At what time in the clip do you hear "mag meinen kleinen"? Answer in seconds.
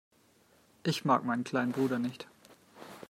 1.05-1.73